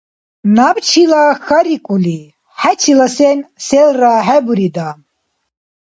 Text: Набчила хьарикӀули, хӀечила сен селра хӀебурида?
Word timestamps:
Набчила 0.55 1.23
хьарикӀули, 1.45 2.19
хӀечила 2.59 3.07
сен 3.15 3.39
селра 3.65 4.13
хӀебурида? 4.25 4.89